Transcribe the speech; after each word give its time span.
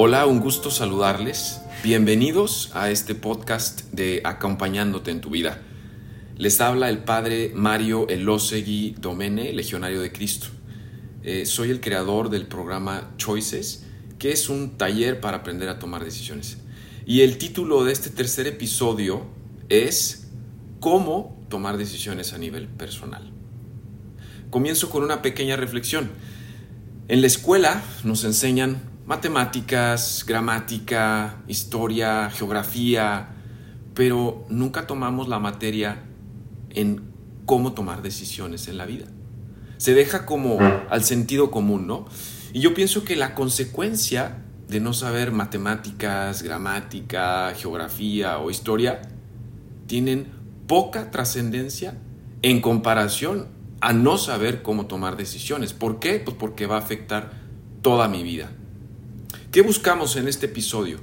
Hola, 0.00 0.26
un 0.26 0.38
gusto 0.38 0.70
saludarles. 0.70 1.60
Bienvenidos 1.82 2.70
a 2.72 2.88
este 2.88 3.16
podcast 3.16 3.90
de 3.90 4.20
Acompañándote 4.22 5.10
en 5.10 5.20
tu 5.20 5.28
vida. 5.28 5.60
Les 6.36 6.60
habla 6.60 6.88
el 6.88 6.98
padre 6.98 7.50
Mario 7.52 8.06
Elosegui 8.06 8.94
Domene, 9.00 9.52
Legionario 9.52 10.00
de 10.00 10.12
Cristo. 10.12 10.46
Eh, 11.24 11.46
soy 11.46 11.70
el 11.70 11.80
creador 11.80 12.30
del 12.30 12.46
programa 12.46 13.10
Choices, 13.16 13.86
que 14.20 14.30
es 14.30 14.48
un 14.48 14.78
taller 14.78 15.20
para 15.20 15.38
aprender 15.38 15.68
a 15.68 15.80
tomar 15.80 16.04
decisiones. 16.04 16.58
Y 17.04 17.22
el 17.22 17.36
título 17.36 17.82
de 17.82 17.90
este 17.90 18.10
tercer 18.10 18.46
episodio 18.46 19.26
es 19.68 20.28
Cómo 20.78 21.44
tomar 21.48 21.76
decisiones 21.76 22.34
a 22.34 22.38
nivel 22.38 22.68
personal. 22.68 23.32
Comienzo 24.50 24.90
con 24.90 25.02
una 25.02 25.22
pequeña 25.22 25.56
reflexión. 25.56 26.08
En 27.08 27.20
la 27.20 27.26
escuela 27.26 27.82
nos 28.04 28.22
enseñan 28.22 28.87
matemáticas, 29.08 30.22
gramática, 30.28 31.42
historia, 31.48 32.28
geografía, 32.28 33.30
pero 33.94 34.44
nunca 34.50 34.86
tomamos 34.86 35.28
la 35.28 35.38
materia 35.38 36.02
en 36.68 37.10
cómo 37.46 37.72
tomar 37.72 38.02
decisiones 38.02 38.68
en 38.68 38.76
la 38.76 38.84
vida. 38.84 39.06
Se 39.78 39.94
deja 39.94 40.26
como 40.26 40.58
al 40.90 41.04
sentido 41.04 41.50
común, 41.50 41.86
¿no? 41.86 42.04
Y 42.52 42.60
yo 42.60 42.74
pienso 42.74 43.02
que 43.04 43.16
la 43.16 43.34
consecuencia 43.34 44.44
de 44.68 44.78
no 44.78 44.92
saber 44.92 45.32
matemáticas, 45.32 46.42
gramática, 46.42 47.54
geografía 47.56 48.36
o 48.36 48.50
historia 48.50 49.00
tienen 49.86 50.26
poca 50.66 51.10
trascendencia 51.10 51.96
en 52.42 52.60
comparación 52.60 53.48
a 53.80 53.94
no 53.94 54.18
saber 54.18 54.60
cómo 54.60 54.84
tomar 54.84 55.16
decisiones. 55.16 55.72
¿Por 55.72 55.98
qué? 55.98 56.20
Pues 56.20 56.36
porque 56.38 56.66
va 56.66 56.76
a 56.76 56.80
afectar 56.80 57.30
toda 57.80 58.06
mi 58.08 58.22
vida. 58.22 58.50
¿Qué 59.50 59.62
buscamos 59.62 60.16
en 60.16 60.28
este 60.28 60.44
episodio? 60.44 61.00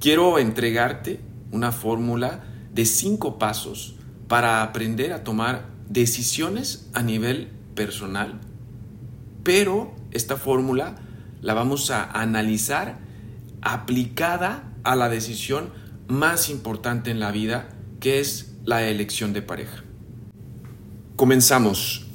Quiero 0.00 0.40
entregarte 0.40 1.20
una 1.52 1.70
fórmula 1.70 2.42
de 2.74 2.84
cinco 2.84 3.38
pasos 3.38 3.94
para 4.26 4.64
aprender 4.64 5.12
a 5.12 5.22
tomar 5.22 5.68
decisiones 5.88 6.88
a 6.94 7.04
nivel 7.04 7.52
personal, 7.76 8.40
pero 9.44 9.94
esta 10.10 10.36
fórmula 10.36 10.96
la 11.42 11.54
vamos 11.54 11.92
a 11.92 12.02
analizar 12.10 12.98
aplicada 13.62 14.72
a 14.82 14.96
la 14.96 15.08
decisión 15.08 15.70
más 16.08 16.50
importante 16.50 17.12
en 17.12 17.20
la 17.20 17.30
vida, 17.30 17.68
que 18.00 18.18
es 18.18 18.56
la 18.64 18.82
elección 18.82 19.32
de 19.32 19.42
pareja. 19.42 19.84
Comenzamos. 21.14 22.08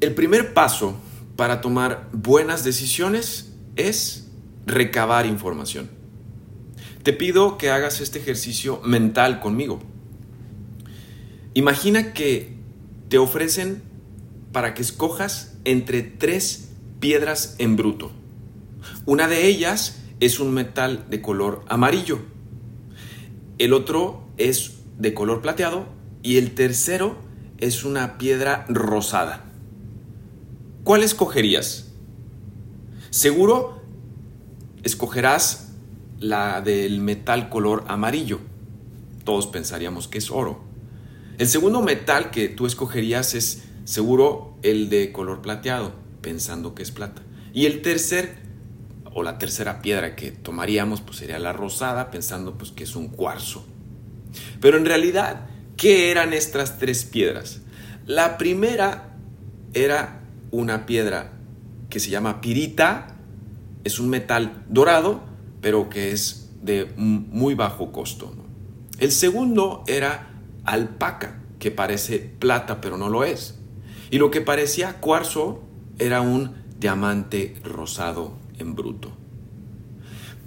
El 0.00 0.14
primer 0.14 0.54
paso 0.54 0.96
para 1.36 1.60
tomar 1.60 2.08
buenas 2.12 2.64
decisiones 2.64 3.52
es 3.76 4.31
recabar 4.66 5.26
información. 5.26 5.90
Te 7.02 7.12
pido 7.12 7.58
que 7.58 7.70
hagas 7.70 8.00
este 8.00 8.18
ejercicio 8.18 8.80
mental 8.84 9.40
conmigo. 9.40 9.80
Imagina 11.54 12.12
que 12.12 12.56
te 13.08 13.18
ofrecen 13.18 13.82
para 14.52 14.74
que 14.74 14.82
escojas 14.82 15.58
entre 15.64 16.02
tres 16.02 16.70
piedras 17.00 17.56
en 17.58 17.76
bruto. 17.76 18.12
Una 19.04 19.26
de 19.28 19.46
ellas 19.46 19.98
es 20.20 20.38
un 20.38 20.54
metal 20.54 21.06
de 21.10 21.20
color 21.20 21.64
amarillo. 21.68 22.20
El 23.58 23.72
otro 23.72 24.22
es 24.36 24.78
de 24.98 25.14
color 25.14 25.42
plateado 25.42 25.86
y 26.22 26.36
el 26.36 26.54
tercero 26.54 27.16
es 27.58 27.84
una 27.84 28.18
piedra 28.18 28.64
rosada. 28.68 29.44
¿Cuál 30.84 31.02
escogerías? 31.02 31.88
Seguro 33.10 33.81
escogerás 34.82 35.72
la 36.18 36.60
del 36.60 37.00
metal 37.00 37.48
color 37.48 37.84
amarillo. 37.88 38.40
Todos 39.24 39.46
pensaríamos 39.46 40.08
que 40.08 40.18
es 40.18 40.30
oro. 40.30 40.62
El 41.38 41.48
segundo 41.48 41.82
metal 41.82 42.30
que 42.30 42.48
tú 42.48 42.66
escogerías 42.66 43.34
es 43.34 43.64
seguro 43.84 44.56
el 44.62 44.88
de 44.88 45.12
color 45.12 45.42
plateado, 45.42 45.92
pensando 46.20 46.74
que 46.74 46.82
es 46.82 46.90
plata. 46.90 47.22
Y 47.52 47.66
el 47.66 47.82
tercer 47.82 48.36
o 49.14 49.22
la 49.22 49.38
tercera 49.38 49.82
piedra 49.82 50.16
que 50.16 50.30
tomaríamos 50.30 51.00
pues 51.00 51.18
sería 51.18 51.38
la 51.38 51.52
rosada, 51.52 52.10
pensando 52.10 52.56
pues 52.56 52.70
que 52.70 52.84
es 52.84 52.96
un 52.96 53.08
cuarzo. 53.08 53.66
Pero 54.60 54.76
en 54.76 54.86
realidad, 54.86 55.46
¿qué 55.76 56.10
eran 56.10 56.32
estas 56.32 56.78
tres 56.78 57.04
piedras? 57.04 57.60
La 58.06 58.38
primera 58.38 59.16
era 59.74 60.22
una 60.50 60.86
piedra 60.86 61.32
que 61.90 62.00
se 62.00 62.10
llama 62.10 62.40
pirita 62.40 63.11
es 63.84 63.98
un 63.98 64.08
metal 64.08 64.64
dorado, 64.68 65.22
pero 65.60 65.88
que 65.88 66.12
es 66.12 66.50
de 66.62 66.92
muy 66.96 67.54
bajo 67.54 67.92
costo. 67.92 68.32
El 68.98 69.12
segundo 69.12 69.84
era 69.86 70.30
alpaca, 70.64 71.42
que 71.58 71.70
parece 71.70 72.18
plata, 72.18 72.80
pero 72.80 72.96
no 72.96 73.08
lo 73.08 73.24
es. 73.24 73.58
Y 74.10 74.18
lo 74.18 74.30
que 74.30 74.40
parecía 74.40 75.00
cuarzo 75.00 75.62
era 75.98 76.20
un 76.20 76.54
diamante 76.78 77.56
rosado 77.64 78.36
en 78.58 78.74
bruto. 78.74 79.12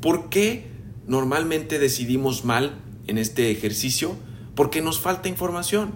¿Por 0.01 0.29
qué 0.29 0.69
normalmente 1.07 1.79
decidimos 1.79 2.45
mal 2.45 2.79
en 3.07 3.17
este 3.17 3.51
ejercicio? 3.51 4.15
Porque 4.55 4.81
nos 4.81 4.99
falta 4.99 5.29
información. 5.29 5.93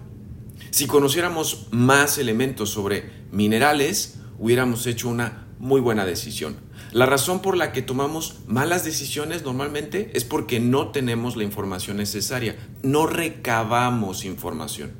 Si 0.71 0.87
conociéramos 0.87 1.67
más 1.71 2.17
elementos 2.17 2.69
sobre 2.69 3.09
minerales, 3.31 4.19
hubiéramos 4.37 4.85
hecho 4.87 5.09
una 5.09 5.45
muy 5.59 5.81
buena 5.81 6.05
decisión. 6.05 6.55
La 6.91 7.05
razón 7.05 7.41
por 7.41 7.55
la 7.55 7.71
que 7.71 7.81
tomamos 7.81 8.39
malas 8.47 8.85
decisiones 8.85 9.43
normalmente 9.43 10.09
es 10.13 10.23
porque 10.23 10.59
no 10.59 10.87
tenemos 10.87 11.35
la 11.35 11.43
información 11.43 11.97
necesaria, 11.97 12.55
no 12.81 13.05
recabamos 13.05 14.25
información. 14.25 14.93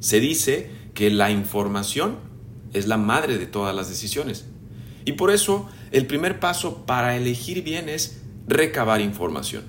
Se 0.00 0.20
dice 0.20 0.70
que 0.94 1.10
la 1.10 1.30
información 1.30 2.18
es 2.72 2.86
la 2.86 2.98
madre 2.98 3.38
de 3.38 3.46
todas 3.46 3.74
las 3.74 3.88
decisiones. 3.88 4.44
Y 5.04 5.12
por 5.12 5.30
eso 5.30 5.68
el 5.92 6.06
primer 6.06 6.38
paso 6.38 6.84
para 6.84 7.16
elegir 7.16 7.64
bien 7.64 7.88
es 7.88 8.20
recabar 8.46 9.00
información. 9.00 9.64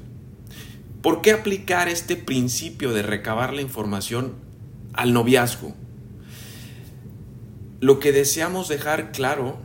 ¿Por 1.02 1.22
qué 1.22 1.31
aplicar 1.31 1.88
este 1.88 2.18
principio 2.18 2.91
de 2.91 3.02
recabar 3.02 3.53
la 3.53 3.62
información 3.62 4.34
al 4.94 5.13
noviazgo? 5.13 5.74
Lo 7.80 8.00
que 8.00 8.12
deseamos 8.12 8.70
dejar 8.70 9.12
claro 9.12 9.60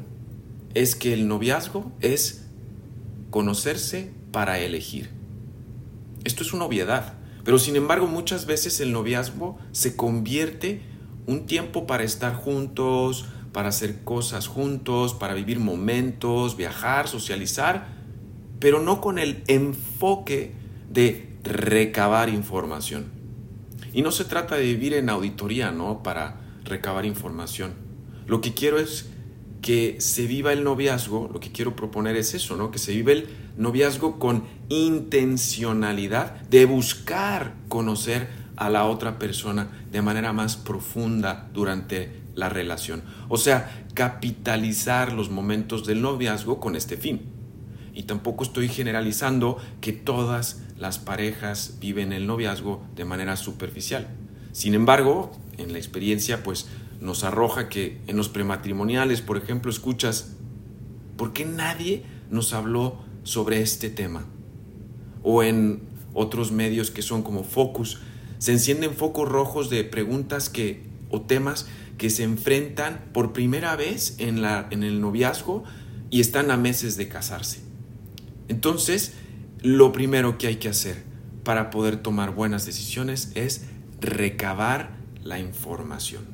es 0.75 0.95
que 0.95 1.15
el 1.15 1.29
noviazgo 1.29 1.93
es 2.01 2.47
conocerse 3.31 4.13
para 4.33 4.59
elegir. 4.59 5.09
Esto 6.25 6.43
es 6.43 6.53
una 6.53 6.67
obviedad, 6.67 7.15
pero 7.43 7.59
sin 7.59 7.75
embargo 7.75 8.07
muchas 8.07 8.45
veces 8.45 8.81
el 8.81 8.93
noviazgo 8.93 9.59
se 9.73 9.97
convierte 9.97 10.83
un 11.27 11.47
tiempo 11.47 11.87
para 11.87 12.05
estar 12.05 12.35
juntos, 12.35 13.25
para 13.53 13.71
hacer 13.71 14.05
cosas 14.05 14.47
juntos, 14.47 15.15
para 15.15 15.33
vivir 15.33 15.59
momentos, 15.59 16.59
viajar, 16.59 17.09
socializar, 17.09 17.89
pero 18.61 18.83
no 18.83 19.01
con 19.01 19.19
el 19.19 19.43
enfoque 19.47 20.53
de 20.91 21.35
recabar 21.45 22.29
información. 22.29 23.07
Y 23.95 24.03
no 24.03 24.11
se 24.11 24.27
trata 24.27 24.57
de 24.57 24.65
vivir 24.65 24.93
en 24.93 25.09
auditoría, 25.09 25.71
¿no? 25.71 26.03
Para 26.03 26.41
recabar 26.65 27.07
información. 27.07 27.92
Lo 28.27 28.41
que 28.41 28.55
quiero 28.55 28.79
es 28.79 29.09
que 29.63 30.01
se 30.01 30.27
viva 30.27 30.53
el 30.53 30.65
noviazgo, 30.65 31.31
lo 31.33 31.41
que 31.41 31.53
quiero 31.53 31.77
proponer 31.77 32.17
es 32.17 32.35
eso, 32.35 32.57
¿no? 32.57 32.71
Que 32.71 32.79
se 32.79 32.93
vive 32.93 33.13
el 33.13 33.29
noviazgo 33.57 34.19
con 34.19 34.45
intencionalidad 34.69 36.41
de 36.43 36.65
buscar 36.65 37.55
conocer 37.69 38.29
a 38.57 38.69
la 38.71 38.87
otra 38.87 39.19
persona 39.19 39.69
de 39.91 40.03
manera 40.03 40.33
más 40.33 40.57
profunda 40.57 41.49
durante 41.55 42.21
la 42.35 42.49
relación. 42.49 43.03
O 43.29 43.37
sea, 43.37 43.87
capitalizar 43.95 45.13
los 45.13 45.31
momentos 45.31 45.87
del 45.87 46.03
noviazgo 46.03 46.61
con 46.61 46.77
este 46.77 46.97
fin. 46.97 47.23
Y 47.95 48.05
tampoco 48.05 48.45
estoy 48.45 48.69
generalizando 48.69 49.59
que 49.81 49.93
todas 49.93 50.63
las 50.79 50.99
parejas 50.99 51.77
viven 51.79 52.13
el 52.13 52.27
noviazgo 52.27 52.83
de 52.97 53.05
manera 53.05 53.37
superficial. 53.37 54.09
Sin 54.53 54.75
embargo, 54.75 55.33
en 55.59 55.73
la 55.73 55.79
experiencia, 55.79 56.43
pues 56.43 56.69
nos 57.03 57.25
arroja 57.25 57.69
que 57.69 58.01
en 58.07 58.17
los 58.17 58.31
prematrimoniales, 58.31 59.21
por 59.21 59.37
ejemplo, 59.37 59.71
escuchas, 59.71 60.37
¿Por 61.23 61.33
qué 61.33 61.45
nadie 61.45 62.03
nos 62.31 62.53
habló 62.53 62.99
sobre 63.23 63.61
este 63.61 63.91
tema? 63.91 64.25
O 65.23 65.43
en 65.43 65.83
otros 66.15 66.51
medios 66.51 66.91
que 66.91 67.03
son 67.03 67.23
como 67.23 67.45
Focus, 67.45 68.01
se 68.39 68.51
encienden 68.51 68.95
focos 68.95 69.29
rojos 69.29 69.71
de 69.71 69.85
preguntas 69.85 70.49
que, 70.49 70.83
o 71.11 71.21
temas 71.21 71.69
que 71.97 72.11
se 72.11 72.25
enfrentan 72.25 73.05
por 73.13 73.33
primera 73.33 73.77
vez 73.77 74.17
en, 74.19 74.43
la, 74.43 74.67
en 74.71 74.83
el 74.83 75.01
noviazgo 75.01 75.63
y 76.11 76.21
están 76.21 76.51
a 76.51 76.57
meses 76.57 76.97
de 76.97 77.07
casarse. 77.07 77.61
Entonces, 78.49 79.13
lo 79.61 79.93
primero 79.93 80.39
que 80.39 80.49
hay 80.49 80.57
que 80.57 80.69
hacer 80.69 81.05
para 81.45 81.71
poder 81.71 81.99
tomar 81.99 82.35
buenas 82.35 82.67
decisiones 82.67 83.31
es 83.37 83.67
recabar 84.01 84.97
la 85.23 85.39
información. 85.39 86.32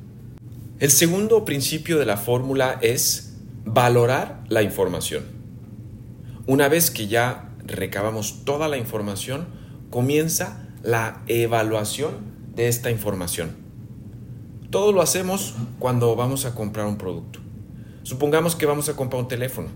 El 0.79 0.91
segundo 0.91 1.43
principio 1.43 1.99
de 1.99 2.05
la 2.05 2.15
fórmula 2.15 2.79
es 2.81 3.33
valorar 3.65 4.45
la 4.47 4.63
información. 4.63 5.25
Una 6.47 6.69
vez 6.69 6.89
que 6.89 7.07
ya 7.07 7.49
recabamos 7.65 8.45
toda 8.45 8.69
la 8.69 8.77
información, 8.77 9.47
comienza 9.89 10.69
la 10.81 11.21
evaluación 11.27 12.11
de 12.55 12.69
esta 12.69 12.91
información. 12.91 13.57
Todo 14.69 14.93
lo 14.93 15.01
hacemos 15.01 15.53
cuando 15.79 16.15
vamos 16.15 16.45
a 16.45 16.55
comprar 16.55 16.85
un 16.85 16.97
producto. 16.97 17.41
Supongamos 18.03 18.55
que 18.55 18.65
vamos 18.65 18.87
a 18.87 18.95
comprar 18.95 19.21
un 19.21 19.27
teléfono. 19.27 19.67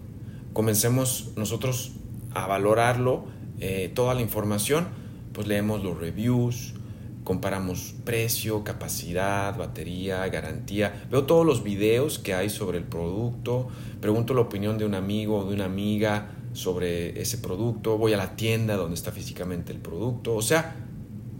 Comencemos 0.53 1.31
nosotros 1.35 1.91
a 2.33 2.47
valorarlo, 2.47 3.25
eh, 3.59 3.91
toda 3.93 4.13
la 4.13 4.21
información, 4.21 4.87
pues 5.33 5.47
leemos 5.47 5.83
los 5.83 5.97
reviews, 5.99 6.75
comparamos 7.23 7.95
precio, 8.03 8.63
capacidad, 8.63 9.57
batería, 9.57 10.27
garantía, 10.27 11.05
veo 11.09 11.23
todos 11.23 11.45
los 11.45 11.63
videos 11.63 12.19
que 12.19 12.33
hay 12.33 12.49
sobre 12.49 12.77
el 12.77 12.83
producto, 12.83 13.67
pregunto 14.01 14.33
la 14.33 14.41
opinión 14.41 14.77
de 14.77 14.85
un 14.85 14.95
amigo 14.95 15.39
o 15.39 15.45
de 15.45 15.55
una 15.55 15.65
amiga 15.65 16.31
sobre 16.53 17.21
ese 17.21 17.37
producto, 17.37 17.97
voy 17.97 18.13
a 18.13 18.17
la 18.17 18.35
tienda 18.35 18.75
donde 18.75 18.95
está 18.95 19.11
físicamente 19.11 19.71
el 19.71 19.79
producto, 19.79 20.35
o 20.35 20.41
sea, 20.41 20.75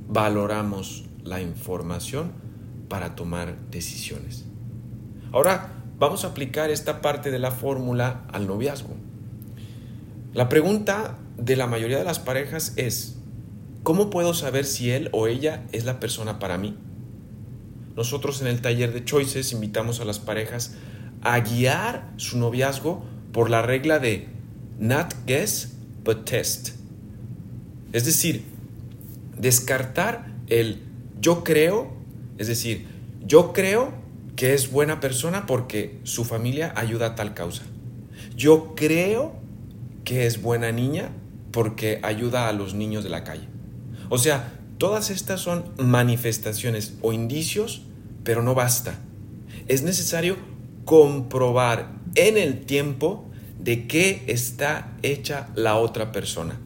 valoramos 0.08 1.06
la 1.24 1.42
información 1.42 2.32
para 2.88 3.16
tomar 3.16 3.58
decisiones. 3.70 4.46
Ahora 5.32 5.74
vamos 5.98 6.26
a 6.26 6.30
aplicar 6.30 6.70
esta 6.70 7.02
parte 7.02 7.32
de 7.32 7.40
la 7.40 7.52
fórmula 7.52 8.26
al 8.32 8.48
noviazgo. 8.48 8.96
La 10.34 10.50
pregunta 10.50 11.18
de 11.38 11.56
la 11.56 11.68
mayoría 11.68 11.98
de 11.98 12.04
las 12.04 12.20
parejas 12.20 12.74
es, 12.76 13.18
¿cómo 13.84 14.10
puedo 14.10 14.34
saber 14.34 14.66
si 14.66 14.90
él 14.90 15.10
o 15.12 15.28
ella 15.28 15.64
es 15.72 15.86
la 15.86 16.00
persona 16.00 16.40
para 16.40 16.58
mí? 16.58 16.76
Nosotros 17.96 18.42
en 18.42 18.48
el 18.48 18.62
taller 18.62 18.94
de 18.94 19.06
Choices 19.06 19.52
invitamos 19.52 20.00
a 20.00 20.06
las 20.06 20.20
parejas 20.20 20.76
a 21.22 21.40
guiar 21.40 22.12
su 22.18 22.38
noviazgo 22.40 23.04
por 23.32 23.50
la 23.50 23.62
regla 23.62 24.00
de 24.00 24.28
not 24.80 25.14
guess 25.26 25.76
but 26.04 26.26
test. 26.26 26.72
Es 27.92 28.06
decir, 28.06 28.44
descartar 29.38 30.34
el 30.48 30.82
yo 31.22 31.44
creo, 31.44 31.94
es 32.38 32.48
decir, 32.48 32.88
yo 33.26 33.54
creo 33.54 33.94
que 34.36 34.54
es 34.54 34.72
buena 34.72 35.00
persona 35.00 35.46
porque 35.46 36.00
su 36.04 36.26
familia 36.26 36.74
ayuda 36.76 37.08
a 37.08 37.16
tal 37.16 37.34
causa. 37.34 37.64
Yo 38.36 38.74
creo 38.76 39.36
que 40.04 40.26
es 40.26 40.42
buena 40.42 40.72
niña 40.72 41.12
porque 41.52 42.00
ayuda 42.04 42.50
a 42.50 42.54
los 42.54 42.74
niños 42.74 43.04
de 43.04 43.10
la 43.12 43.24
calle. 43.24 43.48
O 44.10 44.18
sea, 44.18 44.60
todas 44.78 45.10
estas 45.10 45.42
son 45.42 45.66
manifestaciones 45.78 46.96
o 47.02 47.14
indicios, 47.14 47.84
pero 48.24 48.42
no 48.42 48.56
basta. 48.56 49.00
Es 49.68 49.84
necesario 49.84 50.38
comprobar 50.86 51.92
en 52.16 52.38
el 52.38 52.66
tiempo 52.66 53.30
de 53.60 53.88
qué 53.88 54.24
está 54.28 54.92
hecha 55.02 55.50
la 55.56 55.76
otra 55.78 56.12
persona. 56.12 56.60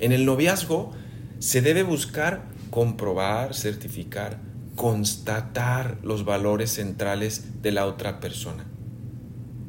En 0.00 0.12
el 0.12 0.24
noviazgo 0.24 0.92
se 1.38 1.60
debe 1.60 1.82
buscar 1.82 2.44
comprobar, 2.70 3.54
certificar, 3.54 4.40
constatar 4.76 5.98
los 6.02 6.24
valores 6.24 6.70
centrales 6.70 7.62
de 7.62 7.70
la 7.72 7.86
otra 7.86 8.18
persona. 8.18 8.64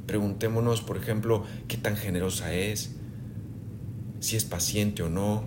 Preguntémonos, 0.08 0.82
por 0.82 0.98
ejemplo, 0.98 1.44
qué 1.68 1.78
tan 1.78 1.98
generosa 1.98 2.54
es, 2.54 2.96
si 4.20 4.36
es 4.36 4.46
paciente 4.46 5.04
o 5.04 5.10
no, 5.10 5.44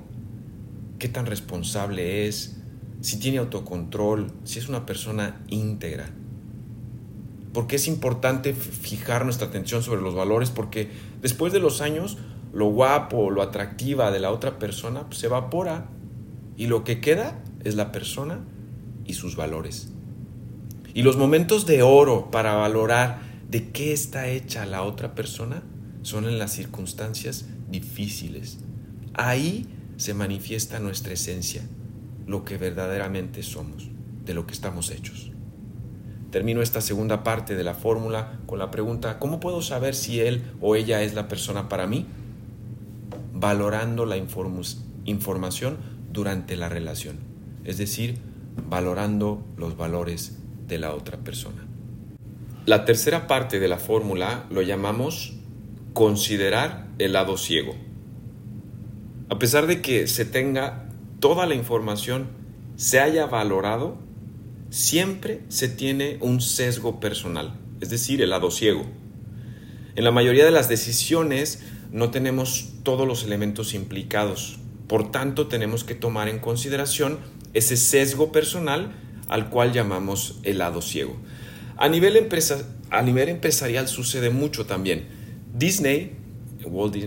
qué 0.99 1.09
tan 1.09 1.27
responsable 1.27 2.27
es, 2.27 2.59
si 3.01 3.19
tiene 3.19 3.39
autocontrol, 3.39 4.33
si 4.45 4.59
es 4.59 4.69
una 4.69 4.87
persona 4.87 5.41
íntegra. 5.49 6.11
Porque 7.53 7.77
es 7.77 7.89
importante 7.89 8.53
fijar 8.53 9.25
nuestra 9.25 9.49
atención 9.49 9.83
sobre 9.83 10.03
los 10.03 10.15
valores? 10.15 10.51
Porque 10.51 10.91
después 11.23 11.53
de 11.53 11.61
los 11.61 11.81
años, 11.81 12.19
lo 12.53 12.67
guapo, 12.67 13.31
lo 13.31 13.43
atractiva 13.43 14.11
de 14.11 14.21
la 14.21 14.31
otra 14.31 14.59
persona 14.59 15.03
pues, 15.07 15.19
se 15.19 15.27
evapora 15.27 15.89
y 16.57 16.67
lo 16.67 16.85
que 16.85 17.01
queda 17.01 17.43
es 17.65 17.75
la 17.75 17.93
persona 17.93 18.41
y 19.05 19.15
sus 19.15 19.37
valores. 19.37 19.91
Y 20.95 21.03
los 21.03 21.17
momentos 21.17 21.67
de 21.67 21.83
oro 21.83 22.31
para 22.31 22.55
valorar 22.55 23.21
de 23.49 23.71
qué 23.71 23.93
está 23.93 24.29
hecha 24.29 24.67
la 24.67 24.83
otra 24.83 25.15
persona 25.15 25.63
son 26.03 26.25
en 26.25 26.39
las 26.39 26.53
circunstancias 26.53 27.47
difíciles. 27.71 28.59
Ahí 29.15 29.67
se 29.99 30.15
manifiesta 30.15 30.79
nuestra 30.79 31.13
esencia, 31.13 31.63
lo 32.27 32.45
que 32.45 32.57
verdaderamente 32.57 33.43
somos, 33.43 33.91
de 34.25 34.33
lo 34.33 34.47
que 34.47 34.55
estamos 34.55 34.91
hechos. 34.91 35.33
Termino 36.31 36.63
esta 36.63 36.81
segunda 36.81 37.25
parte 37.25 37.57
de 37.57 37.65
la 37.65 37.75
fórmula 37.75 38.39
con 38.47 38.59
la 38.59 38.71
pregunta, 38.71 39.19
¿cómo 39.19 39.41
puedo 39.41 39.61
saber 39.61 39.95
si 39.95 40.21
él 40.21 40.45
o 40.61 40.77
ella 40.77 41.03
es 41.03 41.15
la 41.15 41.27
persona 41.27 41.69
para 41.69 41.87
mí? 41.87 42.07
Valorando 43.35 44.07
la 44.07 44.17
información 44.17 45.77
durante 46.13 46.57
la 46.57 46.69
relación, 46.69 47.19
es 47.65 47.77
decir, 47.77 48.19
valorando 48.69 49.45
los 49.57 49.77
valores 49.77 50.39
de 50.67 50.79
la 50.79 50.95
otra 50.95 51.19
persona. 51.19 51.67
La 52.67 52.85
tercera 52.85 53.27
parte 53.27 53.59
de 53.59 53.69
la 53.69 53.79
fórmula 53.79 54.45
lo 54.51 54.63
llamamos 54.63 55.35
considerar 55.93 56.89
el 56.99 57.15
lado 57.15 57.37
ciego. 57.37 57.88
A 59.31 59.39
pesar 59.39 59.67
de 59.67 59.83
que 59.83 60.07
se 60.07 60.25
tenga 60.25 60.89
toda 61.21 61.47
la 61.47 61.55
información, 61.55 62.29
se 62.77 63.01
haya 63.01 63.27
valorado, 63.27 63.99
siempre 64.71 65.43
se 65.49 65.69
tiene 65.69 66.17
un 66.21 66.41
sesgo 66.41 66.99
personal, 66.99 67.59
es 67.81 67.91
decir, 67.91 68.23
el 68.23 68.31
lado 68.31 68.51
ciego. 68.51 68.87
En 69.97 70.05
la 70.05 70.13
mayoría 70.13 70.45
de 70.45 70.51
las 70.51 70.69
decisiones 70.69 71.63
no 71.93 72.11
tenemos 72.11 72.71
todos 72.85 73.07
los 73.07 73.25
elementos 73.25 73.75
implicados, 73.75 74.59
por 74.87 75.11
tanto 75.11 75.47
tenemos 75.49 75.85
que 75.85 75.95
tomar 75.95 76.29
en 76.29 76.39
consideración 76.39 77.19
ese 77.53 77.77
sesgo 77.77 78.33
personal 78.33 78.93
al 79.29 79.51
cual 79.51 79.73
llamamos 79.73 80.39
el 80.43 80.59
lado 80.59 80.81
ciego. 80.81 81.17
A 81.77 81.89
nivel, 81.89 82.17
empresa, 82.17 82.67
a 82.91 83.03
nivel 83.03 83.29
empresarial 83.29 83.89
sucede 83.89 84.31
mucho 84.31 84.65
también. 84.65 85.07
Disney, 85.55 86.17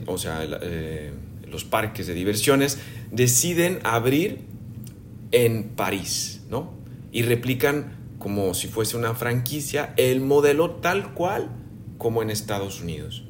o 0.06 0.18
sea, 0.18 0.46
eh, 0.62 1.12
los 1.51 1.65
parques 1.65 2.08
de 2.08 2.13
diversiones, 2.13 2.79
deciden 3.12 3.79
abrir 3.84 4.39
en 5.31 5.70
París, 5.70 6.41
¿no? 6.50 6.74
Y 7.12 7.24
replican 7.24 7.98
como 8.20 8.53
si 8.53 8.67
fuese 8.67 8.98
una 8.98 9.13
franquicia 9.15 9.93
el 9.98 10.22
modelo 10.22 10.72
tal 10.72 11.13
cual 11.13 11.50
como 11.98 12.22
en 12.22 12.29
Estados 12.29 12.81
Unidos. 12.81 13.24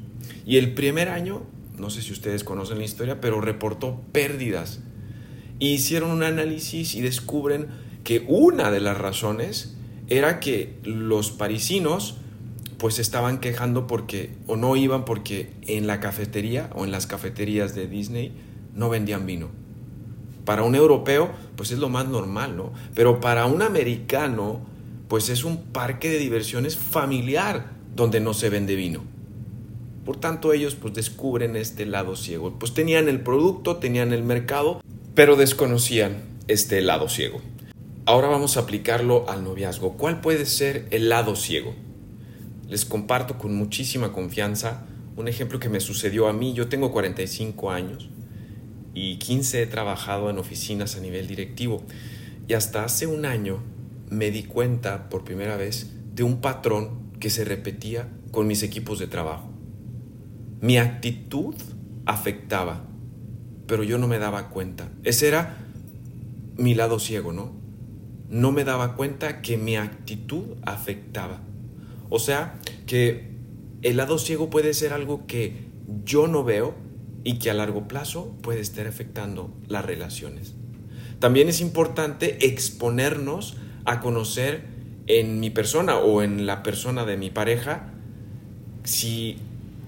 Y 0.46 0.58
el 0.58 0.74
primer 0.74 1.08
año, 1.08 1.42
no 1.76 1.90
sé 1.90 2.02
si 2.02 2.12
ustedes 2.12 2.44
conocen 2.44 2.78
la 2.78 2.84
historia, 2.84 3.20
pero 3.20 3.40
reportó 3.40 4.00
pérdidas. 4.12 4.80
hicieron 5.58 6.10
un 6.10 6.22
análisis 6.24 6.94
y 6.94 7.02
descubren 7.02 7.68
que 8.02 8.24
una 8.26 8.70
de 8.70 8.80
las 8.80 8.98
razones 8.98 9.76
era 10.08 10.40
que 10.40 10.78
los 10.82 11.30
parisinos 11.30 12.16
pues 12.82 12.98
estaban 12.98 13.38
quejando 13.38 13.86
porque 13.86 14.34
o 14.48 14.56
no 14.56 14.74
iban 14.74 15.04
porque 15.04 15.52
en 15.68 15.86
la 15.86 16.00
cafetería 16.00 16.68
o 16.74 16.82
en 16.82 16.90
las 16.90 17.06
cafeterías 17.06 17.76
de 17.76 17.86
Disney 17.86 18.32
no 18.74 18.88
vendían 18.88 19.24
vino. 19.24 19.50
Para 20.44 20.64
un 20.64 20.74
europeo 20.74 21.30
pues 21.54 21.70
es 21.70 21.78
lo 21.78 21.88
más 21.88 22.08
normal, 22.08 22.56
¿no? 22.56 22.72
Pero 22.92 23.20
para 23.20 23.46
un 23.46 23.62
americano 23.62 24.58
pues 25.06 25.28
es 25.28 25.44
un 25.44 25.62
parque 25.66 26.10
de 26.10 26.18
diversiones 26.18 26.76
familiar 26.76 27.70
donde 27.94 28.18
no 28.18 28.34
se 28.34 28.50
vende 28.50 28.74
vino. 28.74 29.04
Por 30.04 30.16
tanto 30.16 30.52
ellos 30.52 30.74
pues 30.74 30.92
descubren 30.92 31.54
este 31.54 31.86
lado 31.86 32.16
ciego. 32.16 32.58
Pues 32.58 32.74
tenían 32.74 33.08
el 33.08 33.20
producto, 33.20 33.76
tenían 33.76 34.12
el 34.12 34.24
mercado, 34.24 34.82
pero 35.14 35.36
desconocían 35.36 36.16
este 36.48 36.80
lado 36.80 37.08
ciego. 37.08 37.40
Ahora 38.06 38.26
vamos 38.26 38.56
a 38.56 38.60
aplicarlo 38.62 39.30
al 39.30 39.44
noviazgo. 39.44 39.92
¿Cuál 39.92 40.20
puede 40.20 40.46
ser 40.46 40.88
el 40.90 41.10
lado 41.10 41.36
ciego? 41.36 41.76
Les 42.72 42.86
comparto 42.86 43.36
con 43.36 43.54
muchísima 43.54 44.12
confianza 44.12 44.86
un 45.16 45.28
ejemplo 45.28 45.60
que 45.60 45.68
me 45.68 45.78
sucedió 45.78 46.26
a 46.26 46.32
mí. 46.32 46.54
Yo 46.54 46.68
tengo 46.68 46.90
45 46.90 47.70
años 47.70 48.08
y 48.94 49.18
15 49.18 49.64
he 49.64 49.66
trabajado 49.66 50.30
en 50.30 50.38
oficinas 50.38 50.96
a 50.96 51.00
nivel 51.00 51.26
directivo. 51.26 51.82
Y 52.48 52.54
hasta 52.54 52.82
hace 52.82 53.06
un 53.06 53.26
año 53.26 53.62
me 54.08 54.30
di 54.30 54.44
cuenta 54.44 55.10
por 55.10 55.22
primera 55.22 55.58
vez 55.58 55.90
de 56.14 56.22
un 56.22 56.40
patrón 56.40 57.12
que 57.20 57.28
se 57.28 57.44
repetía 57.44 58.08
con 58.30 58.46
mis 58.46 58.62
equipos 58.62 58.98
de 58.98 59.06
trabajo. 59.06 59.50
mi 60.62 60.78
actitud 60.78 61.54
afectaba, 62.06 62.86
pero 63.66 63.82
yo 63.82 63.98
no 63.98 64.08
me 64.08 64.18
daba 64.18 64.48
cuenta. 64.48 64.88
Ese 65.04 65.28
era 65.28 65.58
mi 66.56 66.74
lado 66.74 66.98
ciego, 66.98 67.34
¿no? 67.34 67.52
No 68.30 68.50
me 68.50 68.64
daba 68.64 68.96
cuenta 68.96 69.42
que 69.42 69.58
mi 69.58 69.76
actitud 69.76 70.56
afectaba. 70.62 71.42
O 72.14 72.18
sea, 72.18 72.60
que 72.86 73.30
el 73.80 73.96
lado 73.96 74.18
ciego 74.18 74.50
puede 74.50 74.74
ser 74.74 74.92
algo 74.92 75.26
que 75.26 75.64
yo 76.04 76.26
no 76.26 76.44
veo 76.44 76.74
y 77.24 77.38
que 77.38 77.48
a 77.48 77.54
largo 77.54 77.88
plazo 77.88 78.36
puede 78.42 78.60
estar 78.60 78.86
afectando 78.86 79.50
las 79.66 79.82
relaciones. 79.86 80.52
También 81.20 81.48
es 81.48 81.62
importante 81.62 82.44
exponernos 82.44 83.56
a 83.86 84.00
conocer 84.00 84.66
en 85.06 85.40
mi 85.40 85.48
persona 85.48 85.96
o 85.96 86.22
en 86.22 86.44
la 86.44 86.62
persona 86.62 87.06
de 87.06 87.16
mi 87.16 87.30
pareja 87.30 87.94
si 88.84 89.38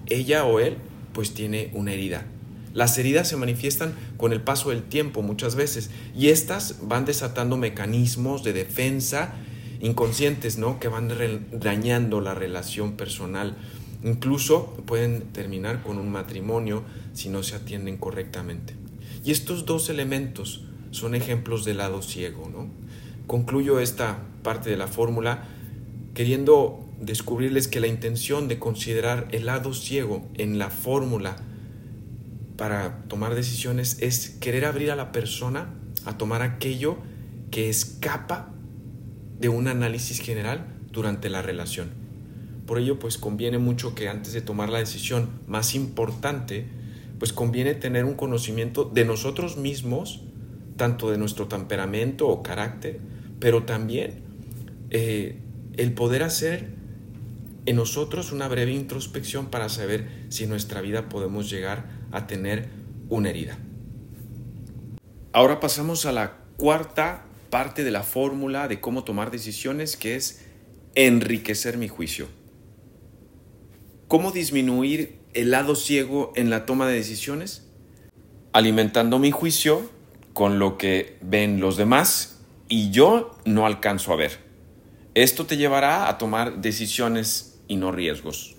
ella 0.07 0.45
o 0.45 0.59
él 0.59 0.77
pues 1.13 1.35
tiene 1.35 1.69
una 1.73 1.93
herida. 1.93 2.25
Las 2.73 2.97
heridas 2.97 3.27
se 3.27 3.37
manifiestan 3.37 3.93
con 4.17 4.33
el 4.33 4.41
paso 4.41 4.71
del 4.71 4.81
tiempo 4.81 5.21
muchas 5.21 5.53
veces 5.53 5.91
y 6.17 6.29
estas 6.29 6.87
van 6.87 7.05
desatando 7.05 7.55
mecanismos 7.55 8.43
de 8.43 8.53
defensa 8.53 9.35
inconscientes, 9.81 10.57
¿no? 10.57 10.79
Que 10.79 10.87
van 10.87 11.11
dañando 11.51 12.21
la 12.21 12.33
relación 12.33 12.93
personal. 12.93 13.55
Incluso 14.03 14.73
pueden 14.85 15.21
terminar 15.33 15.81
con 15.83 15.97
un 15.97 16.11
matrimonio 16.11 16.83
si 17.13 17.29
no 17.29 17.43
se 17.43 17.55
atienden 17.55 17.97
correctamente. 17.97 18.75
Y 19.23 19.31
estos 19.31 19.65
dos 19.65 19.89
elementos 19.89 20.65
son 20.91 21.15
ejemplos 21.15 21.65
del 21.65 21.77
lado 21.77 22.01
ciego, 22.01 22.49
¿no? 22.49 22.69
Concluyo 23.27 23.79
esta 23.79 24.19
parte 24.43 24.69
de 24.69 24.77
la 24.77 24.87
fórmula 24.87 25.45
queriendo 26.13 26.85
descubrirles 27.01 27.67
que 27.67 27.79
la 27.79 27.87
intención 27.87 28.47
de 28.47 28.59
considerar 28.59 29.27
el 29.31 29.47
lado 29.47 29.73
ciego 29.73 30.25
en 30.35 30.59
la 30.59 30.69
fórmula 30.69 31.35
para 32.55 33.03
tomar 33.07 33.35
decisiones 33.35 33.97
es 34.01 34.29
querer 34.29 34.65
abrir 34.65 34.91
a 34.91 34.95
la 34.95 35.11
persona 35.11 35.73
a 36.05 36.17
tomar 36.17 36.41
aquello 36.41 36.97
que 37.51 37.69
escapa 37.69 38.54
de 39.39 39.49
un 39.49 39.67
análisis 39.67 40.19
general 40.19 40.65
durante 40.91 41.29
la 41.29 41.41
relación. 41.41 41.89
Por 42.65 42.79
ello, 42.79 42.97
pues 42.97 43.17
conviene 43.17 43.57
mucho 43.57 43.93
que 43.93 44.09
antes 44.09 44.33
de 44.33 44.41
tomar 44.41 44.69
la 44.69 44.79
decisión 44.79 45.29
más 45.47 45.75
importante, 45.75 46.65
pues 47.19 47.31
conviene 47.31 47.75
tener 47.75 48.05
un 48.05 48.15
conocimiento 48.15 48.85
de 48.85 49.05
nosotros 49.05 49.57
mismos, 49.57 50.23
tanto 50.77 51.11
de 51.11 51.17
nuestro 51.17 51.47
temperamento 51.47 52.27
o 52.27 52.41
carácter, 52.41 52.99
pero 53.39 53.63
también 53.63 54.23
eh, 54.89 55.37
el 55.77 55.93
poder 55.93 56.23
hacer 56.23 56.69
en 57.65 57.75
nosotros 57.75 58.31
una 58.31 58.47
breve 58.47 58.71
introspección 58.73 59.47
para 59.47 59.69
saber 59.69 60.07
si 60.29 60.43
en 60.43 60.49
nuestra 60.49 60.81
vida 60.81 61.09
podemos 61.09 61.49
llegar 61.49 61.89
a 62.11 62.27
tener 62.27 62.69
una 63.09 63.29
herida. 63.29 63.57
Ahora 65.33 65.59
pasamos 65.59 66.05
a 66.05 66.11
la 66.11 66.37
cuarta 66.57 67.24
parte 67.55 67.85
de 67.85 67.91
la 67.91 68.03
fórmula 68.03 68.67
de 68.67 68.81
cómo 68.81 69.05
tomar 69.05 69.31
decisiones, 69.31 69.95
que 69.95 70.17
es 70.17 70.41
enriquecer 70.93 71.77
mi 71.77 71.87
juicio. 71.87 72.27
¿Cómo 74.09 74.33
disminuir 74.33 75.19
el 75.33 75.51
lado 75.51 75.75
ciego 75.75 76.33
en 76.35 76.49
la 76.49 76.65
toma 76.65 76.85
de 76.85 76.95
decisiones? 76.95 77.65
Alimentando 78.51 79.19
mi 79.19 79.31
juicio 79.31 79.89
con 80.33 80.59
lo 80.59 80.77
que 80.77 81.17
ven 81.21 81.61
los 81.61 81.77
demás 81.77 82.41
y 82.67 82.91
yo 82.91 83.39
no 83.45 83.65
alcanzo 83.65 84.11
a 84.11 84.17
ver. 84.17 84.37
Esto 85.13 85.45
te 85.45 85.55
llevará 85.55 86.09
a 86.09 86.17
tomar 86.17 86.59
decisiones 86.59 87.61
y 87.69 87.77
no 87.77 87.93
riesgos. 87.93 88.57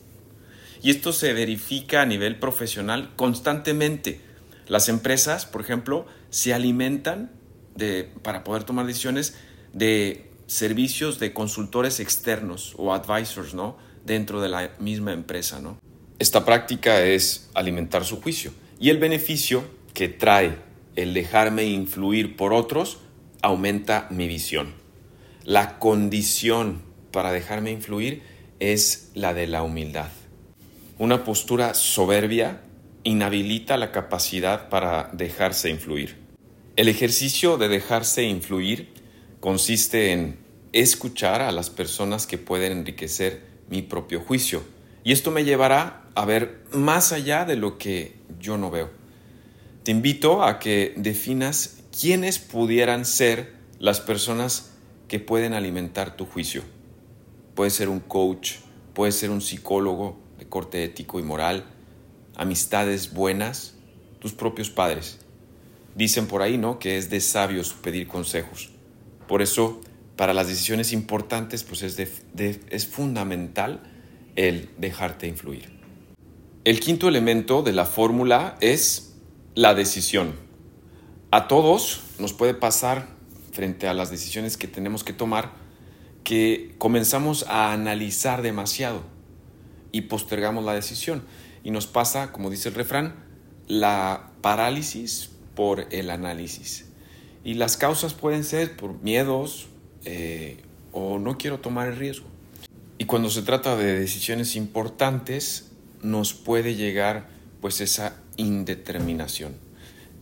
Y 0.83 0.88
esto 0.88 1.12
se 1.12 1.35
verifica 1.35 2.00
a 2.00 2.07
nivel 2.07 2.38
profesional 2.38 3.12
constantemente. 3.15 4.23
Las 4.69 4.88
empresas, 4.88 5.45
por 5.45 5.61
ejemplo, 5.61 6.07
se 6.31 6.55
alimentan 6.55 7.36
de, 7.76 8.11
para 8.23 8.45
poder 8.45 8.64
tomar 8.64 8.87
decisiones 8.87 9.37
de 9.73 10.30
servicios 10.47 11.18
de 11.18 11.33
consultores 11.33 12.00
externos 12.00 12.75
o 12.76 12.95
advisors, 12.95 13.54
¿no? 13.54 13.76
Dentro 14.04 14.40
de 14.40 14.49
la 14.49 14.71
misma 14.78 15.12
empresa, 15.12 15.61
¿no? 15.61 15.78
Esta 16.18 16.45
práctica 16.45 17.02
es 17.02 17.50
alimentar 17.54 18.04
su 18.04 18.21
juicio 18.23 18.52
y 18.78 18.90
el 18.90 18.99
beneficio 18.99 19.64
que 19.92 20.09
trae 20.09 20.56
el 20.95 21.12
dejarme 21.12 21.64
influir 21.64 22.37
por 22.37 22.52
otros 22.52 22.99
aumenta 23.42 24.06
mi 24.11 24.28
visión. 24.28 24.75
La 25.45 25.78
condición 25.78 26.83
para 27.12 27.33
dejarme 27.33 27.71
influir 27.71 28.23
es 28.61 29.11
la 29.14 29.35
de 29.35 29.47
la 29.47 29.62
humildad. 29.62 30.09
Una 30.99 31.25
postura 31.25 31.75
soberbia 31.75 32.62
inhabilita 33.04 33.76
la 33.76 33.92
capacidad 33.92 34.68
para 34.68 35.11
dejarse 35.12 35.68
influir. 35.71 36.25
El 36.76 36.88
ejercicio 36.88 37.56
de 37.56 37.68
dejarse 37.68 38.23
influir 38.23 38.92
consiste 39.40 40.12
en 40.12 40.38
escuchar 40.73 41.42
a 41.42 41.52
las 41.52 41.71
personas 41.71 42.26
que 42.26 42.38
pueden 42.38 42.73
enriquecer 42.73 43.42
mi 43.68 43.83
propio 43.83 44.21
juicio. 44.21 44.62
Y 45.02 45.12
esto 45.12 45.30
me 45.30 45.45
llevará 45.45 46.09
a 46.14 46.25
ver 46.25 46.62
más 46.73 47.12
allá 47.12 47.45
de 47.45 47.56
lo 47.56 47.78
que 47.78 48.16
yo 48.38 48.59
no 48.59 48.71
veo. 48.71 48.90
Te 49.83 49.90
invito 49.90 50.42
a 50.42 50.59
que 50.59 50.95
definas 50.97 51.78
quiénes 51.99 52.38
pudieran 52.38 53.04
ser 53.04 53.54
las 53.78 54.00
personas 54.00 54.71
que 55.09 55.18
pueden 55.21 55.54
alimentar 55.54 56.16
tu 56.16 56.26
juicio 56.26 56.62
puede 57.56 57.71
ser 57.71 57.88
un 57.88 58.00
coach, 58.00 58.56
puede 58.95 59.11
ser 59.11 59.30
un 59.30 59.40
psicólogo 59.40 60.16
de 60.38 60.47
corte 60.47 60.85
ético 60.85 61.18
y 61.18 61.25
moral, 61.25 61.64
amistades 62.37 63.12
buenas, 63.14 63.75
tus 64.21 64.33
propios 64.33 64.71
padres. 64.71 65.18
Dicen 65.97 66.26
por 66.26 66.43
ahí, 66.43 66.59
¿no? 66.59 66.79
Que 66.79 66.99
es 66.99 67.11
de 67.11 67.21
sabios 67.21 67.73
pedir 67.73 68.07
consejos. 68.07 68.71
Por 69.26 69.43
eso, 69.43 69.81
para 70.15 70.35
las 70.35 70.47
decisiones 70.47 70.93
importantes, 70.93 71.65
pues 71.65 71.83
es, 71.83 71.99
es 72.38 72.87
fundamental 72.87 73.83
el 74.37 74.71
dejarte 74.79 75.26
influir. 75.26 75.75
El 76.65 76.81
quinto 76.81 77.09
elemento 77.09 77.62
de 77.62 77.73
la 77.73 77.87
fórmula 77.87 78.57
es 78.61 79.15
la 79.55 79.75
decisión. 79.75 80.35
A 81.31 81.49
todos 81.49 82.03
nos 82.19 82.35
puede 82.35 82.55
pasar 82.55 83.09
frente 83.53 83.88
a 83.88 83.95
las 83.95 84.11
decisiones 84.11 84.57
que 84.57 84.69
tenemos 84.69 85.03
que 85.03 85.15
tomar 85.15 85.53
que 86.26 86.75
comenzamos 86.79 87.47
a 87.49 87.73
analizar 87.73 88.43
demasiado 88.43 89.05
y 89.93 90.03
postergamos 90.03 90.65
la 90.65 90.75
decisión. 90.75 91.23
Y 91.62 91.71
nos 91.71 91.87
pasa, 91.87 92.33
como 92.33 92.50
dice 92.50 92.69
el 92.69 92.75
refrán, 92.75 93.15
la 93.69 94.33
parálisis 94.41 95.31
por 95.57 95.89
el 95.91 96.11
análisis. 96.11 96.85
Y 97.43 97.55
las 97.55 97.77
causas 97.77 98.15
pueden 98.15 98.45
ser 98.45 98.77
por 98.77 99.03
miedos 99.03 99.67
eh, 100.05 100.59
o 100.93 101.19
no 101.19 101.37
quiero 101.39 101.59
tomar 101.59 101.89
el 101.89 101.97
riesgo. 101.97 102.27
Y 102.99 103.07
cuando 103.07 103.29
se 103.31 103.43
trata 103.43 103.77
de 103.77 103.99
decisiones 103.99 104.55
importantes, 104.55 105.73
nos 106.03 106.33
puede 106.35 106.77
llegar 106.77 107.29
pues 107.61 107.81
esa 107.81 108.21
indeterminación. 108.37 109.57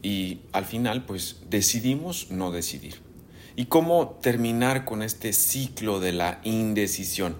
Y 0.02 0.40
al 0.52 0.64
final 0.64 1.04
pues 1.04 1.40
decidimos 1.50 2.30
no 2.30 2.50
decidir. 2.50 2.96
¿Y 3.56 3.66
cómo 3.66 4.18
terminar 4.22 4.84
con 4.84 5.02
este 5.02 5.32
ciclo 5.32 6.00
de 6.00 6.12
la 6.12 6.40
indecisión? 6.44 7.36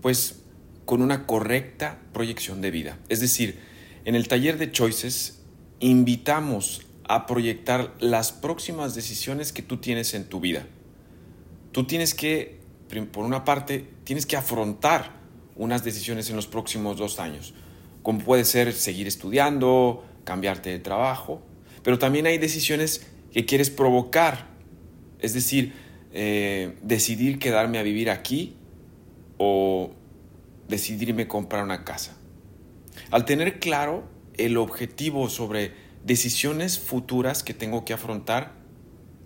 Pues 0.00 0.40
con 0.84 1.02
una 1.02 1.26
correcta 1.26 1.98
proyección 2.12 2.60
de 2.60 2.70
vida. 2.70 2.98
Es 3.08 3.20
decir, 3.20 3.58
en 4.04 4.14
el 4.14 4.28
taller 4.28 4.58
de 4.58 4.70
Choices 4.70 5.40
invitamos 5.80 6.82
a 7.08 7.26
proyectar 7.26 7.94
las 8.00 8.32
próximas 8.32 8.94
decisiones 8.94 9.52
que 9.52 9.62
tú 9.62 9.78
tienes 9.78 10.14
en 10.14 10.24
tu 10.24 10.40
vida. 10.40 10.66
Tú 11.72 11.84
tienes 11.84 12.14
que, 12.14 12.60
por 13.12 13.24
una 13.24 13.44
parte, 13.44 13.88
tienes 14.04 14.26
que 14.26 14.36
afrontar 14.36 15.12
unas 15.56 15.84
decisiones 15.84 16.30
en 16.30 16.36
los 16.36 16.46
próximos 16.46 16.96
dos 16.96 17.20
años, 17.20 17.54
como 18.02 18.20
puede 18.20 18.44
ser 18.44 18.72
seguir 18.72 19.06
estudiando, 19.06 20.04
cambiarte 20.24 20.70
de 20.70 20.78
trabajo, 20.78 21.42
pero 21.82 21.98
también 21.98 22.26
hay 22.26 22.38
decisiones 22.38 23.06
que 23.32 23.44
quieres 23.44 23.70
provocar 23.70 24.54
es 25.24 25.32
decir, 25.32 25.72
eh, 26.12 26.76
decidir 26.82 27.38
quedarme 27.38 27.78
a 27.78 27.82
vivir 27.82 28.10
aquí 28.10 28.56
o 29.38 29.90
decidirme 30.68 31.26
comprar 31.26 31.64
una 31.64 31.82
casa. 31.82 32.14
Al 33.10 33.24
tener 33.24 33.58
claro 33.58 34.04
el 34.36 34.58
objetivo 34.58 35.30
sobre 35.30 35.72
decisiones 36.04 36.78
futuras 36.78 37.42
que 37.42 37.54
tengo 37.54 37.84
que 37.84 37.92
afrontar 37.92 38.52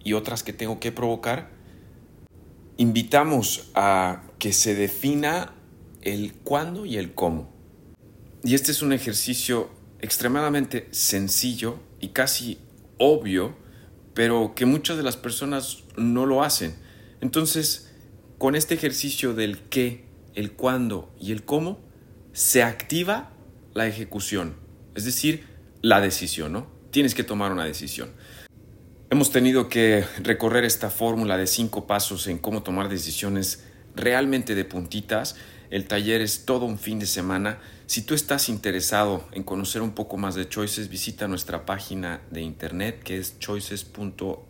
y 0.04 0.12
otras 0.12 0.42
que 0.42 0.52
tengo 0.52 0.80
que 0.80 0.92
provocar, 0.92 1.50
invitamos 2.76 3.70
a 3.74 4.22
que 4.38 4.52
se 4.52 4.74
defina 4.74 5.54
el 6.02 6.32
cuándo 6.34 6.86
y 6.86 6.96
el 6.96 7.12
cómo. 7.14 7.50
Y 8.44 8.54
este 8.54 8.70
es 8.70 8.82
un 8.82 8.92
ejercicio 8.92 9.70
extremadamente 10.00 10.88
sencillo 10.92 11.80
y 12.00 12.08
casi 12.08 12.58
obvio 12.98 13.56
pero 14.18 14.54
que 14.56 14.66
muchas 14.66 14.96
de 14.96 15.04
las 15.04 15.16
personas 15.16 15.84
no 15.96 16.26
lo 16.26 16.42
hacen. 16.42 16.74
Entonces, 17.20 17.92
con 18.36 18.56
este 18.56 18.74
ejercicio 18.74 19.32
del 19.32 19.60
qué, 19.60 20.06
el 20.34 20.54
cuándo 20.54 21.14
y 21.20 21.30
el 21.30 21.44
cómo, 21.44 21.78
se 22.32 22.64
activa 22.64 23.30
la 23.74 23.86
ejecución, 23.86 24.56
es 24.96 25.04
decir, 25.04 25.46
la 25.82 26.00
decisión, 26.00 26.52
¿no? 26.52 26.66
Tienes 26.90 27.14
que 27.14 27.24
tomar 27.24 27.52
una 27.52 27.64
decisión. 27.64 28.10
Hemos 29.10 29.30
tenido 29.30 29.68
que 29.68 30.04
recorrer 30.22 30.64
esta 30.64 30.90
fórmula 30.90 31.36
de 31.36 31.46
cinco 31.46 31.86
pasos 31.86 32.26
en 32.26 32.38
cómo 32.38 32.62
tomar 32.62 32.88
decisiones 32.88 33.64
realmente 33.94 34.54
de 34.54 34.64
puntitas. 34.64 35.36
El 35.70 35.86
taller 35.86 36.20
es 36.20 36.44
todo 36.44 36.66
un 36.66 36.78
fin 36.78 36.98
de 36.98 37.06
semana. 37.06 37.58
Si 37.86 38.02
tú 38.02 38.14
estás 38.14 38.48
interesado 38.48 39.26
en 39.32 39.44
conocer 39.44 39.82
un 39.82 39.92
poco 39.92 40.16
más 40.16 40.34
de 40.34 40.48
Choices, 40.48 40.88
visita 40.88 41.28
nuestra 41.28 41.64
página 41.64 42.20
de 42.30 42.42
internet 42.42 43.02
que 43.02 43.18
es 43.18 43.38
choices.mx. 43.38 44.46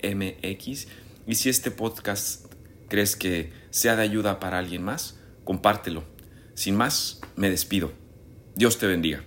Y 1.27 1.35
si 1.35 1.49
este 1.49 1.71
podcast 1.71 2.53
crees 2.89 3.17
que 3.17 3.53
sea 3.71 3.97
de 3.97 4.03
ayuda 4.03 4.41
para 4.41 4.59
alguien 4.59 4.83
más, 4.83 5.19
compártelo. 5.45 6.05
Sin 6.55 6.75
más, 6.75 7.21
me 7.37 7.51
despido. 7.51 7.93
Dios 8.57 8.79
te 8.79 8.87
bendiga. 8.87 9.23